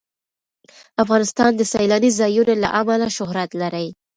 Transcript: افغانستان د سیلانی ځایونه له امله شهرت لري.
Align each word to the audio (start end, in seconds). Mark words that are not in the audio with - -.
افغانستان 1.03 1.51
د 1.55 1.61
سیلانی 1.73 2.11
ځایونه 2.19 2.53
له 2.63 2.69
امله 2.79 3.07
شهرت 3.17 3.49
لري. 3.61 3.87